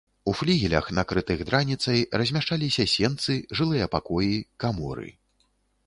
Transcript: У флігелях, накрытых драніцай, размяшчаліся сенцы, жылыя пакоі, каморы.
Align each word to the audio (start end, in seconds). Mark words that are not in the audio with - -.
У 0.29 0.33
флігелях, 0.37 0.85
накрытых 0.99 1.43
драніцай, 1.51 2.01
размяшчаліся 2.23 2.89
сенцы, 2.97 3.39
жылыя 3.61 3.85
пакоі, 3.97 4.35
каморы. 4.65 5.09